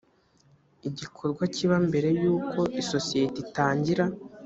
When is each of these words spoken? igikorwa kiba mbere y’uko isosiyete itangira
igikorwa 0.89 1.43
kiba 1.55 1.77
mbere 1.87 2.09
y’uko 2.21 2.59
isosiyete 2.81 3.37
itangira 3.45 4.05